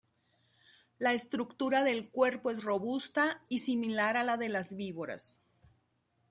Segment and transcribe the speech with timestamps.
[0.97, 5.43] La estructura del cuerpo es robusta y similar a la de las víboras.